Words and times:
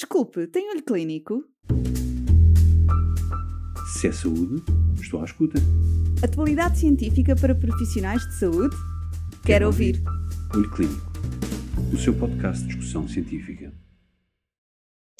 Desculpe, 0.00 0.46
tem 0.46 0.70
olho 0.70 0.82
clínico? 0.82 1.44
Se 3.92 4.08
é 4.08 4.12
saúde, 4.12 4.62
estou 4.98 5.20
à 5.20 5.26
escuta. 5.26 5.58
Atualidade 6.24 6.78
científica 6.78 7.36
para 7.36 7.54
profissionais 7.54 8.26
de 8.26 8.38
saúde? 8.38 8.74
Quero, 8.74 9.42
Quero 9.44 9.66
ouvir. 9.66 9.96
ouvir. 9.96 10.56
Olho 10.56 10.70
Clínico, 10.70 11.12
o 11.92 11.98
seu 11.98 12.18
podcast 12.18 12.62
de 12.62 12.68
discussão 12.68 13.06
científica. 13.06 13.74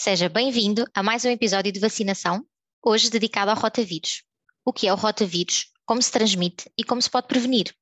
Seja 0.01 0.31
bem-vindo 0.31 0.87
a 0.95 1.03
mais 1.03 1.27
um 1.27 1.29
episódio 1.29 1.71
de 1.71 1.79
vacinação, 1.79 2.43
hoje 2.83 3.11
dedicado 3.11 3.51
ao 3.51 3.59
rotavírus. 3.59 4.25
O 4.65 4.73
que 4.73 4.89
é 4.89 4.93
o 4.95 4.97
rotavírus, 4.97 5.71
como 5.85 6.01
se 6.01 6.11
transmite 6.11 6.73
e 6.79 6.85
como 6.85 7.03
se 7.03 7.11
pode 7.11 7.29
prevenir? 7.29 7.75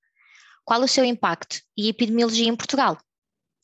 Qual 0.65 0.83
o 0.83 0.89
seu 0.89 1.05
impacto 1.05 1.61
e 1.77 1.89
epidemiologia 1.89 2.49
em 2.49 2.57
Portugal? 2.57 2.99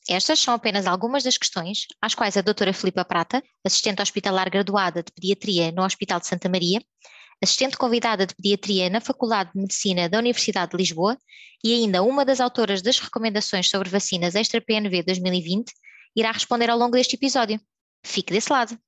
Estas 0.09 0.39
são 0.39 0.53
apenas 0.53 0.87
algumas 0.87 1.23
das 1.23 1.39
questões 1.39 1.87
às 2.01 2.15
quais 2.15 2.37
a 2.37 2.43
doutora 2.43 2.75
Filipa 2.75 3.05
Prata, 3.05 3.43
assistente 3.65 4.03
hospitalar 4.03 4.51
graduada 4.51 5.03
de 5.03 5.11
Pediatria 5.11 5.73
no 5.73 5.83
Hospital 5.83 6.21
de 6.21 6.27
Santa 6.27 6.47
Maria, 6.49 6.83
assistente 7.43 7.77
convidada 7.77 8.27
de 8.27 8.35
Pediatria 8.35 8.91
na 8.91 9.01
Faculdade 9.01 9.51
de 9.55 9.61
Medicina 9.61 10.09
da 10.09 10.19
Universidade 10.19 10.73
de 10.73 10.77
Lisboa 10.77 11.17
e 11.65 11.73
ainda 11.73 12.03
uma 12.03 12.23
das 12.23 12.39
autoras 12.39 12.83
das 12.83 12.99
recomendações 12.99 13.71
sobre 13.71 13.89
vacinas 13.89 14.35
extra-PNV 14.35 15.05
2020, 15.05 15.73
irá 16.15 16.33
responder 16.33 16.69
ao 16.69 16.79
longo 16.79 16.93
deste 16.93 17.17
episódio. 17.17 17.59
Fique 18.05 18.33
desse 18.33 18.53
lado. 18.53 18.79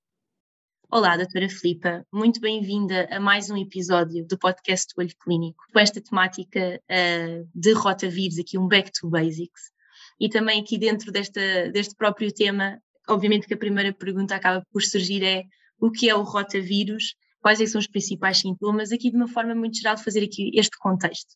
Olá, 0.91 1.17
doutora 1.17 1.49
Filipa, 1.49 2.07
muito 2.13 2.41
bem-vinda 2.41 3.09
a 3.11 3.19
mais 3.19 3.51
um 3.51 3.57
episódio 3.57 4.25
do 4.27 4.39
podcast 4.39 4.95
do 4.95 5.01
Olho 5.01 5.17
Clínico, 5.19 5.65
com 5.73 5.81
esta 5.81 6.01
temática 6.01 6.81
uh, 6.85 7.49
de 7.55 7.73
rotavírus, 7.73 8.39
aqui 8.39 8.57
um 8.57 8.69
back 8.69 8.93
to 8.93 9.09
basics. 9.09 9.75
E 10.19 10.29
também 10.29 10.61
aqui 10.61 10.79
dentro 10.79 11.13
desta, 11.13 11.71
deste 11.71 11.95
próprio 11.95 12.33
tema, 12.33 12.81
obviamente 13.09 13.47
que 13.47 13.55
a 13.55 13.59
primeira 13.59 13.93
pergunta 13.93 14.35
acaba 14.35 14.65
por 14.73 14.83
surgir 14.83 15.23
é 15.23 15.45
o 15.79 15.91
que 15.91 16.09
é 16.09 16.15
o 16.15 16.23
rotavírus, 16.23 17.15
quais 17.41 17.61
é 17.61 17.67
são 17.67 17.79
os 17.79 17.87
principais 17.87 18.39
sintomas, 18.39 18.93
aqui 18.93 19.11
de 19.11 19.17
uma 19.17 19.29
forma 19.29 19.55
muito 19.55 19.77
geral 19.79 19.97
fazer 19.99 20.25
aqui 20.25 20.51
este 20.55 20.77
contexto. 20.79 21.35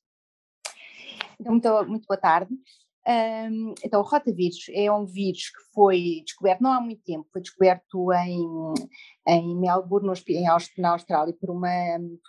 Então, 1.38 1.52
muito, 1.52 1.88
muito 1.88 2.06
boa 2.06 2.18
tarde. 2.18 2.52
Um, 3.06 3.74
então, 3.82 4.00
o 4.00 4.04
rotavírus 4.04 4.66
é 4.74 4.92
um 4.92 5.06
vírus 5.06 5.48
que 5.48 5.72
foi 5.72 6.22
descoberto 6.24 6.60
não 6.60 6.72
há 6.72 6.80
muito 6.80 7.02
tempo, 7.02 7.26
foi 7.32 7.40
descoberto 7.40 8.12
em, 8.12 8.74
em 9.26 9.58
Melbourne, 9.58 10.12
na 10.76 10.90
Austrália, 10.92 11.34
por 11.40 11.50
uma, 11.50 11.68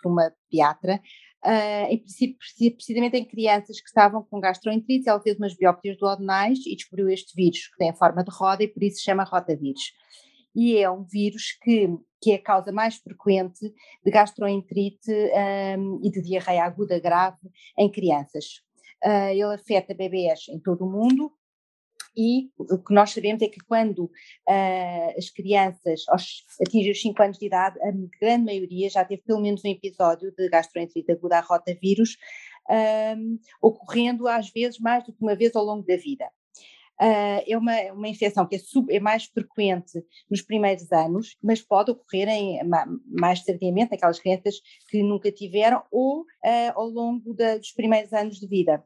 por 0.00 0.10
uma 0.10 0.32
pediatra, 0.50 1.00
uh, 1.44 1.86
em 1.90 1.98
princípio, 1.98 2.38
precisamente 2.74 3.16
em 3.16 3.24
crianças 3.24 3.80
que 3.80 3.86
estavam 3.86 4.22
com 4.22 4.40
gastroenterite, 4.40 5.08
ela 5.08 5.20
fez 5.20 5.36
umas 5.36 5.54
biópsias 5.54 5.98
duodenais 5.98 6.58
e 6.66 6.74
descobriu 6.74 7.08
este 7.08 7.34
vírus, 7.36 7.68
que 7.68 7.76
tem 7.76 7.90
a 7.90 7.94
forma 7.94 8.24
de 8.24 8.30
roda 8.30 8.62
e 8.62 8.68
por 8.68 8.82
isso 8.82 8.96
se 8.96 9.04
chama 9.04 9.24
rotavírus. 9.24 9.92
E 10.54 10.76
é 10.76 10.90
um 10.90 11.02
vírus 11.04 11.56
que, 11.62 11.88
que 12.20 12.32
é 12.32 12.34
a 12.36 12.42
causa 12.42 12.72
mais 12.72 12.96
frequente 12.96 13.72
de 14.04 14.10
gastroenterite 14.10 15.10
um, 15.78 16.00
e 16.02 16.10
de 16.10 16.22
diarreia 16.22 16.64
aguda 16.64 16.98
grave 16.98 17.38
em 17.78 17.90
crianças. 17.90 18.62
Uh, 19.04 19.30
ele 19.30 19.42
afeta 19.42 19.94
bebês 19.94 20.46
em 20.48 20.58
todo 20.60 20.84
o 20.84 20.90
mundo, 20.90 21.32
e 22.16 22.50
o 22.58 22.78
que 22.78 22.92
nós 22.92 23.10
sabemos 23.10 23.40
é 23.42 23.48
que 23.48 23.60
quando 23.60 24.04
uh, 24.04 25.18
as 25.18 25.30
crianças 25.30 26.04
atingem 26.60 26.92
os 26.92 27.00
5 27.00 27.22
anos 27.22 27.38
de 27.38 27.46
idade, 27.46 27.78
a 27.82 27.90
grande 28.20 28.44
maioria 28.44 28.90
já 28.90 29.04
teve 29.04 29.22
pelo 29.22 29.40
menos 29.40 29.64
um 29.64 29.68
episódio 29.68 30.30
de 30.36 30.48
gastroenterite 30.48 31.10
aguda 31.10 31.38
a 31.38 31.40
rotavírus, 31.40 32.18
um, 33.16 33.38
ocorrendo 33.60 34.28
às 34.28 34.50
vezes 34.50 34.78
mais 34.78 35.04
do 35.04 35.12
que 35.12 35.22
uma 35.22 35.34
vez 35.34 35.56
ao 35.56 35.64
longo 35.64 35.86
da 35.86 35.96
vida. 35.96 36.26
Uh, 37.00 37.42
é 37.48 37.58
uma, 37.58 37.74
uma 37.92 38.08
infecção 38.08 38.46
que 38.46 38.56
é, 38.56 38.58
sub, 38.58 38.94
é, 38.94 39.00
mais 39.00 39.24
frequente 39.24 40.04
nos 40.30 40.42
primeiros 40.42 40.92
anos, 40.92 41.36
mas 41.42 41.60
pode 41.62 41.90
ocorrer 41.90 42.28
em, 42.28 42.60
mais 43.06 43.42
tardiamente 43.42 43.90
naquelas 43.90 44.20
crianças 44.20 44.60
que 44.88 45.02
nunca 45.02 45.32
tiveram 45.32 45.82
ou 45.90 46.20
uh, 46.20 46.72
ao 46.74 46.86
longo 46.86 47.34
da, 47.34 47.56
dos 47.56 47.72
primeiros 47.72 48.12
anos 48.12 48.38
de 48.38 48.46
vida. 48.46 48.84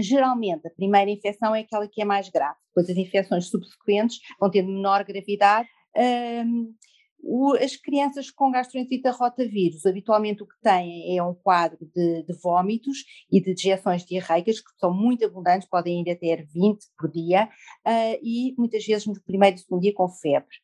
Geralmente, 0.00 0.66
a 0.66 0.70
primeira 0.70 1.10
infecção 1.10 1.54
é 1.54 1.60
aquela 1.60 1.86
que 1.86 2.00
é 2.00 2.04
mais 2.04 2.28
grave, 2.28 2.56
depois 2.68 2.88
as 2.88 2.96
infecções 2.96 3.48
subsequentes 3.48 4.20
vão 4.40 4.50
tendo 4.50 4.68
menor 4.68 5.04
gravidade. 5.04 5.68
Um, 5.96 6.74
o, 7.22 7.54
as 7.54 7.76
crianças 7.76 8.30
com 8.30 8.50
gastroenterite 8.50 9.08
rotavírus, 9.10 9.86
habitualmente 9.86 10.42
o 10.42 10.46
que 10.46 10.60
têm 10.60 11.16
é 11.16 11.22
um 11.22 11.34
quadro 11.34 11.78
de, 11.94 12.24
de 12.24 12.32
vômitos 12.42 13.04
e 13.30 13.40
de 13.40 13.54
dejeções 13.54 14.04
diarreicas, 14.04 14.60
que 14.60 14.70
são 14.80 14.92
muito 14.92 15.24
abundantes, 15.24 15.68
podem 15.68 16.02
ir 16.02 16.10
até 16.10 16.36
20 16.36 16.84
por 16.98 17.10
dia, 17.10 17.48
uh, 17.86 18.18
e 18.22 18.54
muitas 18.58 18.84
vezes 18.84 19.06
no 19.06 19.14
primeiro 19.22 19.56
e 19.56 19.60
segundo 19.60 19.82
dia 19.82 19.94
com 19.94 20.08
febre. 20.08 20.56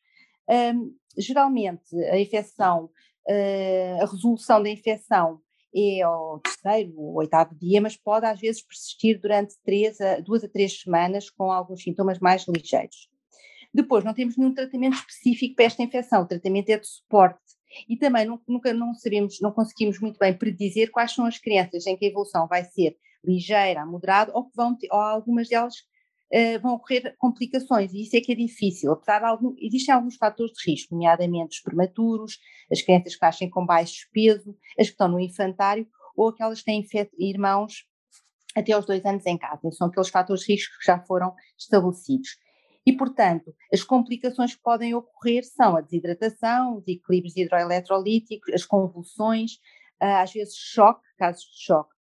Um, 0.49 0.93
geralmente, 1.17 1.95
a 2.11 2.19
infecção, 2.19 2.85
uh, 2.85 4.01
a 4.01 4.05
resolução 4.05 4.61
da 4.61 4.69
infecção 4.69 5.39
é 5.73 6.01
ao 6.01 6.39
terceiro 6.39 6.93
ou 6.97 7.15
oitavo 7.15 7.55
dia, 7.55 7.79
mas 7.81 7.95
pode 7.95 8.25
às 8.25 8.39
vezes 8.39 8.61
persistir 8.61 9.19
durante 9.21 9.55
três 9.63 9.99
a, 10.01 10.19
duas 10.19 10.43
a 10.43 10.49
três 10.49 10.81
semanas 10.81 11.29
com 11.29 11.51
alguns 11.51 11.83
sintomas 11.83 12.19
mais 12.19 12.45
ligeiros. 12.47 13.09
Depois, 13.73 14.03
não 14.03 14.13
temos 14.13 14.35
nenhum 14.35 14.53
tratamento 14.53 14.95
específico 14.95 15.55
para 15.55 15.65
esta 15.65 15.83
infecção, 15.83 16.23
o 16.23 16.27
tratamento 16.27 16.69
é 16.69 16.77
de 16.77 16.87
suporte. 16.87 17.39
E 17.87 17.95
também 17.95 18.25
nunca 18.47 18.73
não 18.73 18.95
sabemos, 18.95 19.39
não 19.41 19.51
conseguimos 19.51 19.99
muito 19.99 20.17
bem 20.17 20.35
predizer 20.35 20.89
quais 20.89 21.13
são 21.13 21.25
as 21.25 21.37
crianças 21.37 21.85
em 21.85 21.95
que 21.95 22.05
a 22.05 22.09
evolução 22.09 22.47
vai 22.47 22.63
ser 22.63 22.97
ligeira, 23.23 23.85
moderada, 23.85 24.31
ou 24.33 24.45
que 24.45 24.55
vão 24.55 24.75
ter, 24.75 24.87
ou 24.91 24.99
algumas 24.99 25.47
delas 25.47 25.75
uh, 26.33 26.59
vão 26.61 26.75
ocorrer 26.75 27.15
complicações, 27.17 27.93
e 27.93 28.03
isso 28.03 28.15
é 28.15 28.21
que 28.21 28.31
é 28.31 28.35
difícil, 28.35 28.91
apesar 28.91 29.19
de 29.19 29.25
algum, 29.25 29.55
existem 29.59 29.93
alguns 29.93 30.15
fatores 30.15 30.53
de 30.53 30.71
risco, 30.71 30.93
nomeadamente 30.93 31.57
os 31.57 31.63
prematuros, 31.63 32.39
as 32.71 32.81
crianças 32.81 33.15
que 33.15 33.21
nascem 33.21 33.49
com 33.49 33.65
baixo 33.65 34.07
peso, 34.11 34.55
as 34.79 34.87
que 34.87 34.93
estão 34.93 35.07
no 35.07 35.19
infantário, 35.19 35.87
ou 36.15 36.29
aquelas 36.29 36.59
que 36.59 36.65
têm 36.65 36.85
irmãos 37.17 37.85
até 38.55 38.71
aos 38.71 38.85
dois 38.85 39.05
anos 39.05 39.25
em 39.25 39.37
casa, 39.37 39.71
são 39.71 39.87
aqueles 39.87 40.09
fatores 40.09 40.43
de 40.43 40.53
risco 40.53 40.77
que 40.79 40.85
já 40.85 40.99
foram 40.99 41.33
estabelecidos. 41.57 42.29
E, 42.85 42.93
portanto, 42.93 43.53
as 43.71 43.83
complicações 43.83 44.55
que 44.55 44.61
podem 44.61 44.95
ocorrer 44.95 45.43
são 45.45 45.75
a 45.75 45.81
desidratação, 45.81 46.77
os 46.77 46.87
equilíbrios 46.87 47.37
hidroeletrolíticos, 47.37 48.53
as 48.53 48.65
convulsões, 48.65 49.59
ah, 49.99 50.21
às 50.21 50.33
vezes 50.33 50.55
choque, 50.55 51.03
casos 51.17 51.43
de 51.43 51.63
choque. 51.65 51.93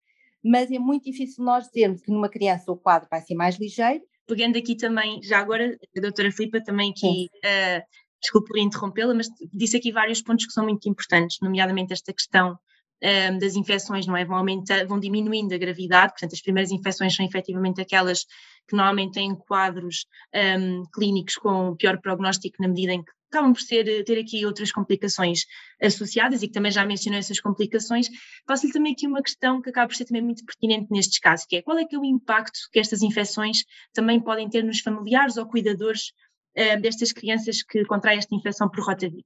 Mas 0.43 0.71
é 0.71 0.79
muito 0.79 1.03
difícil 1.03 1.43
nós 1.43 1.65
dizermos 1.65 2.01
que 2.01 2.11
numa 2.11 2.29
criança 2.29 2.71
o 2.71 2.77
quadro 2.77 3.07
vai 3.11 3.21
ser 3.21 3.35
mais 3.35 3.57
ligeiro, 3.57 4.03
pegando 4.27 4.57
aqui 4.57 4.75
também, 4.75 5.21
já 5.23 5.39
agora, 5.39 5.77
a 5.97 6.01
doutora 6.01 6.31
Filipa 6.31 6.61
também 6.63 6.91
aqui, 6.91 7.29
uh, 7.37 7.81
desculpe 8.21 8.49
por 8.49 8.57
interrompê-la, 8.57 9.13
mas 9.13 9.27
disse 9.53 9.77
aqui 9.77 9.91
vários 9.91 10.21
pontos 10.21 10.45
que 10.45 10.51
são 10.51 10.63
muito 10.63 10.87
importantes, 10.89 11.37
nomeadamente 11.41 11.93
esta 11.93 12.13
questão 12.13 12.51
um, 12.51 12.57
eh, 13.01 13.31
das 13.39 13.55
infecções, 13.55 14.07
não 14.07 14.17
é? 14.17 14.25
Vão, 14.25 14.37
aumentar, 14.37 14.85
vão 14.85 14.99
diminuindo 14.99 15.53
a 15.53 15.57
gravidade, 15.57 16.13
portanto, 16.13 16.33
as 16.33 16.41
primeiras 16.41 16.71
infecções 16.71 17.15
são 17.15 17.25
efetivamente 17.25 17.79
aquelas 17.79 18.25
que 18.67 18.75
normalmente 18.75 19.13
têm 19.13 19.35
quadros 19.35 20.05
um, 20.35 20.83
clínicos 20.93 21.35
com 21.35 21.75
pior 21.75 21.99
prognóstico 22.01 22.57
na 22.59 22.67
medida 22.67 22.93
em 22.93 23.03
que 23.03 23.11
acabam 23.29 23.53
por 23.53 23.61
ser, 23.61 24.03
ter 24.03 24.19
aqui 24.19 24.45
outras 24.45 24.71
complicações 24.71 25.41
associadas 25.81 26.41
e 26.41 26.47
que 26.47 26.53
também 26.53 26.71
já 26.71 26.85
mencionou 26.85 27.19
essas 27.19 27.39
complicações. 27.39 28.07
Faço-lhe 28.47 28.73
também 28.73 28.93
aqui 28.93 29.07
uma 29.07 29.21
questão 29.21 29.61
que 29.61 29.69
acaba 29.69 29.87
por 29.87 29.95
ser 29.95 30.05
também 30.05 30.21
muito 30.21 30.45
pertinente 30.45 30.87
nestes 30.89 31.19
casos, 31.19 31.45
que 31.45 31.57
é 31.57 31.61
qual 31.61 31.77
é 31.77 31.85
que 31.85 31.95
é 31.95 31.99
o 31.99 32.05
impacto 32.05 32.59
que 32.71 32.79
estas 32.79 33.01
infecções 33.01 33.63
também 33.93 34.19
podem 34.19 34.49
ter 34.49 34.63
nos 34.63 34.79
familiares 34.79 35.37
ou 35.37 35.45
cuidadores 35.45 36.11
uh, 36.57 36.81
destas 36.81 37.11
crianças 37.11 37.61
que 37.61 37.83
contraem 37.85 38.17
esta 38.17 38.35
infecção 38.35 38.69
por 38.69 38.83
rotavírus? 38.83 39.25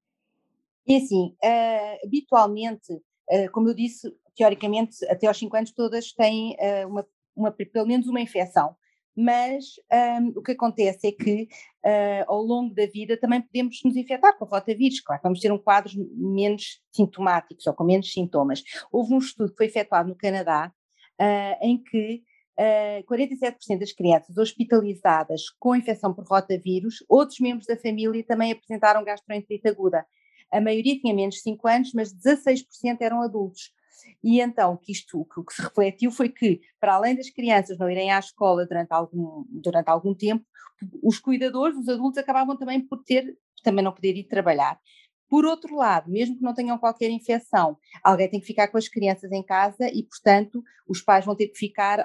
E 0.87 0.95
assim, 0.95 1.35
uh, 1.43 2.05
habitualmente, 2.05 2.91
uh, 2.93 3.51
como 3.51 3.69
eu 3.69 3.73
disse, 3.73 4.11
teoricamente, 4.35 5.05
até 5.05 5.27
aos 5.27 5.37
5 5.37 5.55
anos 5.55 5.71
todas 5.71 6.11
têm 6.13 6.55
uma, 6.87 7.05
uma, 7.35 7.51
pelo 7.51 7.85
menos 7.85 8.07
uma 8.07 8.21
infecção 8.21 8.75
mas 9.21 9.75
um, 10.19 10.39
o 10.39 10.41
que 10.41 10.53
acontece 10.53 11.07
é 11.07 11.11
que 11.11 11.47
uh, 11.85 12.25
ao 12.27 12.41
longo 12.41 12.73
da 12.73 12.85
vida 12.87 13.15
também 13.17 13.41
podemos 13.41 13.79
nos 13.85 13.95
infectar 13.95 14.37
com 14.37 14.45
rotavírus, 14.45 14.99
claro, 14.99 15.21
vamos 15.23 15.39
ter 15.39 15.51
um 15.51 15.57
quadro 15.57 15.91
menos 16.15 16.81
sintomáticos 16.91 17.67
ou 17.67 17.73
com 17.73 17.83
menos 17.83 18.11
sintomas. 18.11 18.63
Houve 18.91 19.13
um 19.13 19.19
estudo 19.19 19.51
que 19.51 19.57
foi 19.57 19.67
efetuado 19.67 20.09
no 20.09 20.15
Canadá 20.15 20.73
uh, 21.19 21.65
em 21.65 21.77
que 21.77 22.23
uh, 22.59 23.03
47% 23.05 23.79
das 23.79 23.91
crianças 23.91 24.37
hospitalizadas 24.37 25.49
com 25.59 25.75
infecção 25.75 26.13
por 26.13 26.25
rotavírus, 26.25 27.03
outros 27.07 27.39
membros 27.39 27.67
da 27.67 27.77
família 27.77 28.23
também 28.23 28.51
apresentaram 28.51 29.03
gastroenterite 29.03 29.67
aguda. 29.67 30.05
A 30.51 30.59
maioria 30.59 30.99
tinha 30.99 31.13
menos 31.13 31.35
de 31.35 31.41
5 31.41 31.67
anos, 31.67 31.93
mas 31.93 32.13
16% 32.13 32.65
eram 32.99 33.21
adultos. 33.21 33.71
E 34.23 34.41
então, 34.41 34.77
que 34.77 34.91
isto, 34.91 35.19
o 35.19 35.43
que 35.43 35.53
se 35.53 35.61
refletiu 35.61 36.11
foi 36.11 36.29
que, 36.29 36.61
para 36.79 36.95
além 36.95 37.15
das 37.15 37.29
crianças 37.29 37.77
não 37.77 37.89
irem 37.89 38.11
à 38.11 38.19
escola 38.19 38.65
durante 38.65 38.91
algum, 38.91 39.45
durante 39.49 39.89
algum 39.89 40.13
tempo, 40.13 40.45
os 41.03 41.19
cuidadores, 41.19 41.77
os 41.77 41.87
adultos, 41.87 42.17
acabavam 42.17 42.57
também 42.57 42.81
por 42.81 43.03
ter, 43.03 43.37
também 43.63 43.83
não 43.83 43.93
poder 43.93 44.15
ir 44.15 44.23
trabalhar. 44.23 44.79
Por 45.29 45.45
outro 45.45 45.75
lado, 45.75 46.11
mesmo 46.11 46.35
que 46.35 46.43
não 46.43 46.53
tenham 46.53 46.77
qualquer 46.77 47.09
infecção, 47.09 47.77
alguém 48.03 48.29
tem 48.29 48.39
que 48.39 48.45
ficar 48.45 48.67
com 48.67 48.77
as 48.77 48.89
crianças 48.89 49.31
em 49.31 49.41
casa 49.41 49.87
e, 49.87 50.03
portanto, 50.03 50.61
os 50.85 51.01
pais 51.01 51.23
vão 51.23 51.35
ter 51.35 51.47
que 51.47 51.57
ficar, 51.57 52.03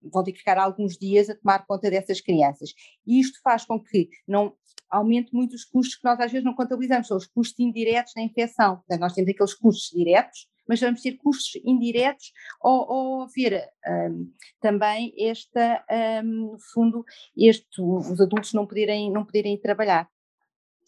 vão 0.00 0.22
ter 0.22 0.32
que 0.32 0.38
ficar 0.38 0.56
alguns 0.58 0.96
dias 0.96 1.28
a 1.28 1.34
tomar 1.34 1.66
conta 1.66 1.90
dessas 1.90 2.20
crianças. 2.20 2.72
E 3.04 3.18
isto 3.18 3.40
faz 3.42 3.64
com 3.64 3.82
que 3.82 4.08
não 4.28 4.54
aumente 4.88 5.34
muito 5.34 5.54
os 5.54 5.64
custos 5.64 5.96
que 5.96 6.04
nós 6.04 6.20
às 6.20 6.30
vezes 6.30 6.44
não 6.44 6.54
contabilizamos, 6.54 7.08
são 7.08 7.16
os 7.16 7.26
custos 7.26 7.58
indiretos 7.58 8.12
da 8.14 8.22
infecção. 8.22 8.76
Portanto, 8.76 9.00
nós 9.00 9.12
temos 9.12 9.30
aqueles 9.30 9.54
custos 9.54 9.90
diretos, 9.90 10.46
mas 10.68 10.80
vamos 10.80 11.00
ter 11.00 11.16
custos 11.16 11.60
indiretos 11.64 12.32
ao 12.60 13.22
haver 13.22 13.68
um, 13.86 14.32
também 14.60 15.12
esta, 15.18 15.84
um, 16.22 16.52
no 16.52 16.58
fundo, 16.72 17.04
este, 17.36 17.80
os 17.80 18.20
adultos 18.20 18.52
não 18.52 18.66
poderem, 18.66 19.12
não 19.12 19.24
poderem 19.24 19.60
trabalhar. 19.60 20.08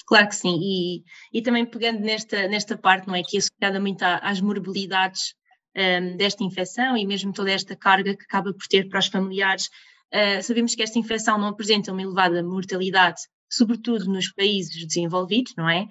Claro 0.07 0.29
que 0.29 0.37
sim, 0.37 0.57
e, 0.63 1.03
e 1.33 1.43
também 1.43 1.67
pegando 1.67 2.01
nesta, 2.01 2.47
nesta 2.47 2.79
parte, 2.79 3.09
não 3.09 3.15
é, 3.15 3.23
que 3.23 3.37
é 3.37 3.41
associada 3.41 3.81
muito 3.81 4.03
às 4.03 4.41
morbilidades 4.41 5.35
um, 5.77 6.17
desta 6.17 6.45
infecção 6.45 6.97
e 6.97 7.07
mesmo 7.07 7.33
toda 7.33 7.51
esta 7.51 7.77
carga 7.77 8.17
que 8.17 8.23
acaba 8.23 8.53
por 8.53 8.67
ter 8.69 8.89
para 8.89 9.01
os 9.01 9.09
familiares, 9.09 9.67
uh, 10.15 10.43
sabemos 10.43 10.75
que 10.75 10.83
esta 10.83 10.99
infecção 10.99 11.39
não 11.39 11.49
apresenta 11.49 11.93
uma 11.93 12.03
elevada 12.03 12.43
mortalidade, 12.43 13.21
sobretudo 13.51 14.07
nos 14.07 14.33
países 14.33 14.87
desenvolvidos, 14.87 15.55
não 15.57 15.69
é? 15.69 15.87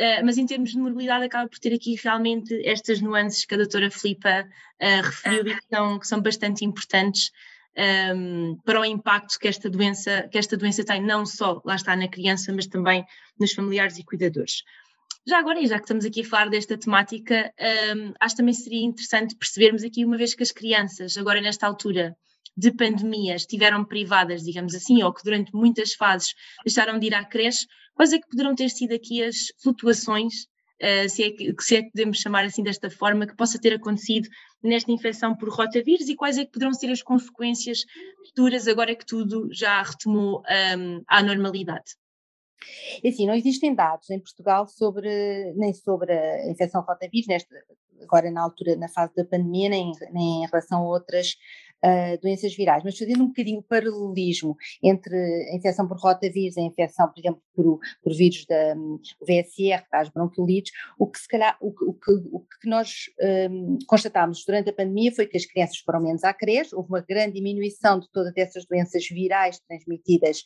Uh, 0.00 0.24
mas 0.24 0.38
em 0.38 0.46
termos 0.46 0.70
de 0.70 0.78
morbilidade 0.78 1.26
acaba 1.26 1.46
por 1.46 1.58
ter 1.58 1.74
aqui 1.74 1.94
realmente 2.02 2.58
estas 2.66 3.02
nuances 3.02 3.44
que 3.44 3.52
a 3.52 3.58
doutora 3.58 3.90
Filipa 3.90 4.48
uh, 4.80 5.02
referiu 5.02 5.46
e 5.48 5.54
que 5.54 5.66
são, 5.70 5.98
que 5.98 6.06
são 6.06 6.22
bastante 6.22 6.64
importantes 6.64 7.30
um, 8.16 8.56
para 8.64 8.80
o 8.80 8.84
impacto 8.84 9.38
que 9.38 9.46
esta, 9.46 9.68
doença, 9.68 10.26
que 10.30 10.38
esta 10.38 10.56
doença 10.56 10.82
tem, 10.84 11.02
não 11.02 11.26
só, 11.26 11.60
lá 11.64 11.74
está, 11.74 11.94
na 11.94 12.08
criança, 12.08 12.50
mas 12.50 12.66
também 12.66 13.04
nos 13.38 13.52
familiares 13.52 13.98
e 13.98 14.04
cuidadores. 14.04 14.62
Já 15.26 15.38
agora, 15.38 15.60
e 15.60 15.66
já 15.66 15.76
que 15.76 15.84
estamos 15.84 16.06
aqui 16.06 16.22
a 16.22 16.24
falar 16.24 16.48
desta 16.48 16.78
temática, 16.78 17.52
um, 17.94 18.14
acho 18.18 18.34
que 18.34 18.40
também 18.40 18.54
seria 18.54 18.84
interessante 18.84 19.36
percebermos 19.36 19.84
aqui, 19.84 20.04
uma 20.04 20.16
vez 20.16 20.34
que 20.34 20.42
as 20.42 20.50
crianças, 20.50 21.16
agora 21.18 21.40
nesta 21.40 21.66
altura 21.66 22.16
de 22.60 22.70
pandemia, 22.72 23.34
estiveram 23.36 23.84
privadas, 23.84 24.42
digamos 24.42 24.74
assim, 24.74 25.02
ou 25.02 25.12
que 25.14 25.24
durante 25.24 25.54
muitas 25.54 25.94
fases 25.94 26.34
deixaram 26.64 26.98
de 26.98 27.06
ir 27.06 27.14
à 27.14 27.24
creche, 27.24 27.66
quais 27.94 28.12
é 28.12 28.18
que 28.18 28.28
poderão 28.28 28.54
ter 28.54 28.68
sido 28.68 28.94
aqui 28.94 29.24
as 29.24 29.46
flutuações 29.62 30.44
uh, 30.82 31.08
se, 31.08 31.22
é 31.22 31.30
que, 31.30 31.54
se 31.58 31.76
é 31.76 31.82
que 31.82 31.90
podemos 31.90 32.18
chamar 32.18 32.44
assim 32.44 32.62
desta 32.62 32.90
forma, 32.90 33.26
que 33.26 33.34
possa 33.34 33.58
ter 33.58 33.72
acontecido 33.72 34.28
nesta 34.62 34.92
infecção 34.92 35.34
por 35.34 35.48
rotavírus 35.48 36.08
e 36.10 36.14
quais 36.14 36.36
é 36.36 36.44
que 36.44 36.52
poderão 36.52 36.74
ser 36.74 36.90
as 36.90 37.02
consequências 37.02 37.80
futuras 38.26 38.68
agora 38.68 38.94
que 38.94 39.06
tudo 39.06 39.48
já 39.50 39.82
retomou 39.82 40.42
um, 40.76 41.02
à 41.08 41.22
normalidade? 41.22 41.96
É 43.02 43.08
assim, 43.08 43.26
não 43.26 43.34
existem 43.34 43.74
dados 43.74 44.10
em 44.10 44.20
Portugal 44.20 44.68
sobre, 44.68 45.54
nem 45.56 45.72
sobre 45.72 46.12
a 46.12 46.50
infecção 46.50 46.82
rotavírus, 46.82 47.26
nesta, 47.26 47.56
agora 48.02 48.30
na 48.30 48.42
altura, 48.42 48.76
na 48.76 48.88
fase 48.88 49.14
da 49.14 49.24
pandemia, 49.24 49.70
nem, 49.70 49.92
nem 50.12 50.44
em 50.44 50.46
relação 50.46 50.80
a 50.80 50.88
outras 50.88 51.36
uh, 51.84 52.20
doenças 52.20 52.54
virais, 52.54 52.82
mas 52.84 52.98
fazendo 52.98 53.24
um 53.24 53.28
bocadinho 53.28 53.60
o 53.60 53.62
paralelismo 53.62 54.56
entre 54.82 55.14
a 55.50 55.56
infecção 55.56 55.86
por 55.86 55.98
rotavírus 55.98 56.56
a 56.56 56.62
infecção, 56.62 57.08
por 57.08 57.18
exemplo, 57.18 57.42
por, 57.54 57.80
por 58.02 58.14
vírus 58.14 58.44
da 58.46 58.74
um, 58.76 59.00
VSR, 59.20 59.84
as 59.92 60.08
bronquiolites, 60.08 60.72
o 60.98 61.06
que 61.06 61.18
se 61.18 61.28
calhar, 61.28 61.56
o, 61.60 61.68
o, 61.68 61.94
que, 61.94 62.10
o 62.32 62.40
que 62.40 62.68
nós 62.68 63.06
um, 63.50 63.78
constatámos 63.86 64.44
durante 64.44 64.70
a 64.70 64.72
pandemia 64.72 65.12
foi 65.12 65.26
que 65.26 65.36
as 65.36 65.46
crianças 65.46 65.78
foram 65.78 66.00
menos 66.00 66.24
à 66.24 66.32
creche, 66.32 66.74
houve 66.74 66.88
uma 66.88 67.00
grande 67.00 67.34
diminuição 67.34 67.98
de 67.98 68.10
todas 68.10 68.32
essas 68.36 68.64
doenças 68.64 69.06
virais 69.08 69.58
transmitidas 69.60 70.44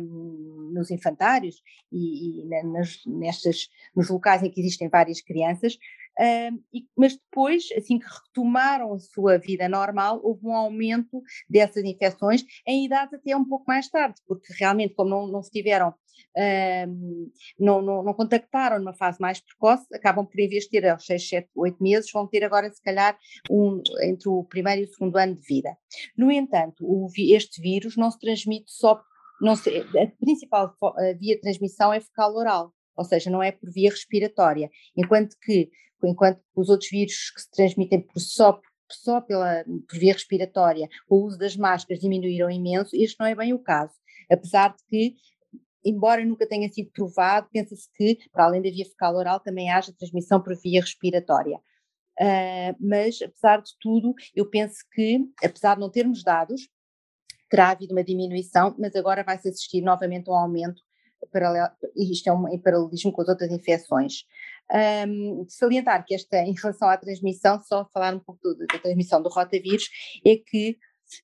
um, 0.00 0.70
nos 0.72 0.90
infantários 0.90 1.62
e, 1.92 2.42
e 2.42 2.44
nas, 2.46 3.00
nestas, 3.06 3.68
nos 3.94 4.08
locais 4.08 4.42
em 4.42 4.50
que 4.50 4.60
existem 4.60 4.88
várias 4.88 5.20
crianças, 5.20 5.78
Uh, 6.18 6.62
e, 6.72 6.86
mas 6.96 7.16
depois, 7.16 7.64
assim 7.76 7.98
que 7.98 8.06
retomaram 8.06 8.92
a 8.92 8.98
sua 8.98 9.36
vida 9.36 9.68
normal, 9.68 10.20
houve 10.22 10.46
um 10.46 10.54
aumento 10.54 11.22
dessas 11.48 11.82
infecções 11.84 12.44
em 12.66 12.84
idades 12.84 13.14
até 13.14 13.36
um 13.36 13.44
pouco 13.44 13.64
mais 13.66 13.88
tarde, 13.88 14.20
porque 14.26 14.52
realmente, 14.52 14.94
como 14.94 15.10
não, 15.10 15.26
não 15.26 15.40
estiveram, 15.40 15.88
uh, 15.88 17.30
não, 17.58 17.82
não, 17.82 18.02
não, 18.04 18.14
contactaram 18.14 18.78
numa 18.78 18.94
fase 18.94 19.20
mais 19.20 19.40
precoce, 19.40 19.86
acabam 19.92 20.24
por, 20.24 20.36
ter 20.70 20.88
aos 20.88 21.04
6, 21.04 21.28
7, 21.28 21.48
8 21.54 21.82
meses, 21.82 22.12
vão 22.12 22.28
ter 22.28 22.44
agora, 22.44 22.70
se 22.70 22.80
calhar, 22.80 23.18
um, 23.50 23.82
entre 24.02 24.28
o 24.28 24.44
primeiro 24.44 24.82
e 24.82 24.84
o 24.84 24.88
segundo 24.88 25.16
ano 25.16 25.34
de 25.34 25.42
vida. 25.42 25.76
No 26.16 26.30
entanto, 26.30 26.84
o, 26.86 27.08
este 27.18 27.60
vírus 27.60 27.96
não 27.96 28.10
se 28.10 28.20
transmite 28.20 28.70
só, 28.70 29.02
não 29.40 29.56
se, 29.56 29.68
a 29.78 30.06
principal 30.20 30.76
via 31.18 31.34
de 31.34 31.40
transmissão 31.40 31.92
é 31.92 31.98
fecal 32.00 32.34
oral 32.36 32.72
ou 32.96 33.04
seja, 33.04 33.30
não 33.30 33.42
é 33.42 33.52
por 33.52 33.70
via 33.70 33.90
respiratória, 33.90 34.70
enquanto 34.96 35.36
que 35.40 35.70
enquanto 36.02 36.40
os 36.54 36.68
outros 36.68 36.90
vírus 36.90 37.30
que 37.30 37.40
se 37.40 37.50
transmitem 37.50 38.00
por 38.00 38.20
só, 38.20 38.60
só 38.90 39.22
pela, 39.22 39.64
por 39.88 39.98
via 39.98 40.12
respiratória, 40.12 40.86
o 41.08 41.16
uso 41.24 41.38
das 41.38 41.56
máscaras 41.56 42.00
diminuíram 42.00 42.50
imenso, 42.50 42.94
este 42.94 43.18
não 43.18 43.26
é 43.26 43.34
bem 43.34 43.54
o 43.54 43.58
caso, 43.58 43.94
apesar 44.30 44.74
de 44.74 44.84
que 44.88 45.16
embora 45.84 46.24
nunca 46.24 46.48
tenha 46.48 46.70
sido 46.72 46.90
provado, 46.90 47.48
pensa-se 47.52 47.88
que, 47.94 48.18
para 48.32 48.44
além 48.44 48.62
da 48.62 48.70
via 48.70 48.86
fecal 48.86 49.14
oral, 49.16 49.38
também 49.38 49.70
haja 49.70 49.92
transmissão 49.92 50.40
por 50.40 50.56
via 50.56 50.80
respiratória. 50.80 51.58
Uh, 52.18 52.74
mas, 52.80 53.20
apesar 53.20 53.60
de 53.60 53.72
tudo, 53.80 54.14
eu 54.34 54.48
penso 54.48 54.76
que, 54.92 55.20
apesar 55.42 55.74
de 55.74 55.80
não 55.80 55.90
termos 55.90 56.22
dados, 56.22 56.68
terá 57.50 57.70
havido 57.70 57.92
uma 57.92 58.02
diminuição, 58.02 58.74
mas 58.78 58.96
agora 58.96 59.22
vai-se 59.22 59.48
assistir 59.48 59.82
novamente 59.82 60.30
a 60.30 60.32
um 60.32 60.36
aumento, 60.36 60.80
paralelo, 61.32 61.68
e 61.96 62.12
isto 62.12 62.28
é 62.28 62.32
um, 62.32 62.48
em 62.48 62.58
paralelismo 62.58 63.12
com 63.12 63.22
as 63.22 63.28
outras 63.28 63.50
infecções. 63.50 64.24
Um, 65.06 65.44
salientar 65.48 66.04
que 66.06 66.14
esta, 66.14 66.38
em 66.38 66.54
relação 66.54 66.88
à 66.88 66.96
transmissão, 66.96 67.60
só 67.62 67.88
falar 67.92 68.14
um 68.14 68.20
pouco 68.20 68.40
da 68.54 68.78
transmissão 68.78 69.22
do 69.22 69.28
rotavírus, 69.28 69.88
é 70.26 70.36
que 70.36 70.78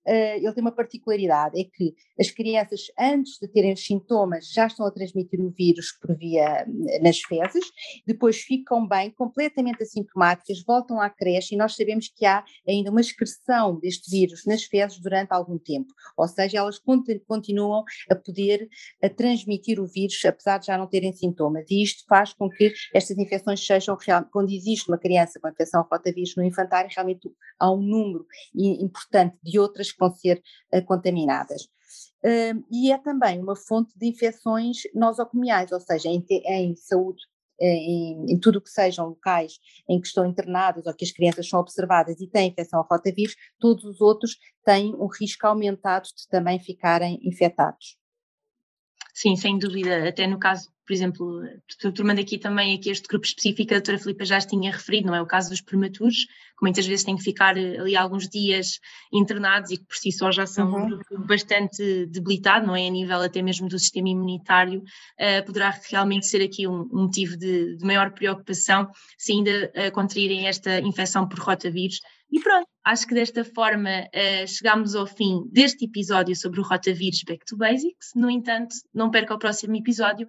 ele 0.06 0.52
tem 0.52 0.62
uma 0.62 0.72
particularidade, 0.72 1.60
é 1.60 1.64
que 1.64 1.94
as 2.18 2.30
crianças, 2.30 2.82
antes 2.98 3.38
de 3.40 3.48
terem 3.48 3.72
os 3.72 3.84
sintomas, 3.84 4.50
já 4.52 4.66
estão 4.66 4.86
a 4.86 4.90
transmitir 4.90 5.40
o 5.40 5.50
vírus 5.50 5.92
por 6.00 6.16
via 6.16 6.66
nas 7.02 7.20
fezes, 7.20 7.64
depois 8.06 8.40
ficam 8.40 8.86
bem, 8.86 9.10
completamente 9.10 9.82
assintomáticas, 9.82 10.62
voltam 10.66 11.00
à 11.00 11.08
creche 11.08 11.54
e 11.54 11.58
nós 11.58 11.74
sabemos 11.74 12.08
que 12.08 12.26
há 12.26 12.44
ainda 12.68 12.90
uma 12.90 13.00
excreção 13.00 13.78
deste 13.78 14.10
vírus 14.10 14.44
nas 14.44 14.64
fezes 14.64 15.00
durante 15.00 15.32
algum 15.32 15.58
tempo, 15.58 15.92
ou 16.16 16.28
seja, 16.28 16.58
elas 16.58 16.78
continuam 17.26 17.84
a 18.10 18.14
poder 18.14 18.68
a 19.02 19.08
transmitir 19.08 19.80
o 19.80 19.86
vírus, 19.86 20.22
apesar 20.24 20.58
de 20.58 20.66
já 20.66 20.76
não 20.76 20.86
terem 20.86 21.12
sintomas, 21.12 21.70
e 21.70 21.82
isto 21.82 22.04
faz 22.08 22.32
com 22.32 22.48
que 22.48 22.72
estas 22.94 23.16
infecções 23.16 23.64
sejam 23.64 23.96
quando 24.32 24.50
existe 24.50 24.88
uma 24.88 24.98
criança 24.98 25.38
com 25.40 25.48
infecção 25.48 25.86
rotavírus 25.90 26.34
no 26.36 26.44
infantário, 26.44 26.90
realmente 26.94 27.30
há 27.58 27.70
um 27.70 27.80
número 27.80 28.26
importante 28.54 29.36
de 29.42 29.58
outras 29.58 29.79
outras 29.80 29.92
que 29.92 29.98
vão 29.98 30.14
ser 30.14 30.42
uh, 30.74 30.84
contaminadas. 30.84 31.62
Uh, 32.22 32.62
e 32.70 32.92
é 32.92 32.98
também 32.98 33.40
uma 33.40 33.56
fonte 33.56 33.98
de 33.98 34.06
infecções 34.06 34.82
nosocomiais, 34.94 35.72
ou 35.72 35.80
seja, 35.80 36.08
em, 36.08 36.24
em 36.28 36.76
saúde 36.76 37.22
eh, 37.62 37.66
em, 37.66 38.32
em, 38.32 38.40
tudo 38.40 38.58
o 38.58 38.62
que 38.62 38.70
sejam 38.70 39.08
locais 39.08 39.58
em 39.86 40.00
que 40.00 40.06
estão 40.06 40.24
internados 40.24 40.86
ou 40.86 40.94
que 40.94 41.04
as 41.04 41.12
crianças 41.12 41.46
são 41.46 41.60
observadas 41.60 42.18
e 42.18 42.26
têm 42.26 42.48
infecção 42.48 42.78
ao 42.78 42.88
rotavírus, 42.90 43.36
todos 43.58 43.84
os 43.84 44.00
outros 44.00 44.38
têm 44.64 44.94
um 44.94 45.06
risco 45.06 45.46
aumentado 45.46 46.04
de 46.04 46.26
também 46.28 46.58
ficarem 46.58 47.18
infectados. 47.22 47.98
Sim, 49.12 49.36
sem 49.36 49.58
dúvida, 49.58 50.08
até 50.08 50.26
no 50.26 50.38
caso 50.38 50.70
por 50.90 50.94
exemplo, 50.94 51.40
tomando 51.94 52.20
aqui 52.20 52.36
também 52.36 52.74
aqui 52.74 52.90
este 52.90 53.06
grupo 53.06 53.24
específico, 53.24 53.72
a 53.72 53.76
doutora 53.76 53.96
Filipa 53.96 54.24
já 54.24 54.40
tinha 54.40 54.72
referido, 54.72 55.06
não 55.06 55.14
é 55.14 55.22
o 55.22 55.26
caso 55.26 55.48
dos 55.50 55.60
prematuros, 55.60 56.24
que 56.24 56.62
muitas 56.62 56.84
vezes 56.84 57.04
têm 57.04 57.14
que 57.14 57.22
ficar 57.22 57.56
eh, 57.56 57.78
ali 57.78 57.94
alguns 57.94 58.28
dias 58.28 58.80
internados 59.12 59.70
e 59.70 59.76
que 59.76 59.84
por 59.84 59.94
si 59.94 60.10
só 60.10 60.32
já 60.32 60.46
são 60.46 60.68
uhum. 60.68 60.82
um 60.82 60.88
grupo 60.88 61.26
bastante 61.28 62.06
debilitado, 62.06 62.66
não 62.66 62.74
é, 62.74 62.88
a 62.88 62.90
nível 62.90 63.20
até 63.20 63.40
mesmo 63.40 63.68
do 63.68 63.78
sistema 63.78 64.08
imunitário, 64.08 64.80
uh, 64.80 65.46
poderá 65.46 65.72
realmente 65.88 66.26
ser 66.26 66.42
aqui 66.42 66.66
um, 66.66 66.80
um 66.92 67.02
motivo 67.02 67.36
de, 67.36 67.76
de, 67.76 67.84
maior 67.84 68.10
preocupação 68.10 68.90
se 69.16 69.30
ainda 69.30 69.70
uh, 69.76 69.92
contraírem 69.92 70.48
esta 70.48 70.80
infecção 70.80 71.28
por 71.28 71.38
rotavírus. 71.38 72.00
E 72.32 72.40
pronto, 72.40 72.66
acho 72.84 73.06
que 73.06 73.14
desta 73.14 73.44
forma 73.44 74.08
uh, 74.08 74.46
chegamos 74.48 74.96
ao 74.96 75.06
fim 75.06 75.48
deste 75.52 75.84
episódio 75.84 76.34
sobre 76.34 76.58
o 76.58 76.64
rotavírus 76.64 77.22
Back 77.22 77.44
to 77.46 77.56
Basics. 77.56 78.10
No 78.16 78.28
entanto, 78.28 78.74
não 78.92 79.08
perca 79.08 79.34
o 79.34 79.38
próximo 79.38 79.76
episódio 79.76 80.28